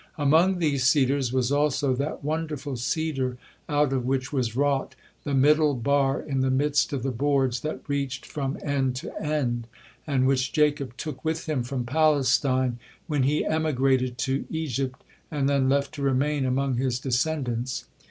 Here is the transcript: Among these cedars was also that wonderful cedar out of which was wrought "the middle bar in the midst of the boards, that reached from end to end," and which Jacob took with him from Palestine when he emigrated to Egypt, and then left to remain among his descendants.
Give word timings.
Among 0.17 0.57
these 0.57 0.83
cedars 0.87 1.31
was 1.31 1.51
also 1.51 1.93
that 1.93 2.23
wonderful 2.23 2.75
cedar 2.75 3.37
out 3.69 3.93
of 3.93 4.03
which 4.03 4.33
was 4.33 4.55
wrought 4.55 4.95
"the 5.25 5.35
middle 5.35 5.75
bar 5.75 6.19
in 6.19 6.39
the 6.39 6.49
midst 6.49 6.91
of 6.91 7.03
the 7.03 7.11
boards, 7.11 7.59
that 7.59 7.81
reached 7.87 8.25
from 8.25 8.57
end 8.63 8.95
to 8.95 9.15
end," 9.21 9.67
and 10.07 10.25
which 10.25 10.53
Jacob 10.53 10.97
took 10.97 11.23
with 11.23 11.47
him 11.47 11.61
from 11.61 11.83
Palestine 11.85 12.79
when 13.05 13.21
he 13.21 13.45
emigrated 13.45 14.17
to 14.17 14.45
Egypt, 14.49 15.03
and 15.29 15.47
then 15.47 15.69
left 15.69 15.93
to 15.93 16.01
remain 16.01 16.47
among 16.47 16.77
his 16.77 16.97
descendants. 16.97 17.85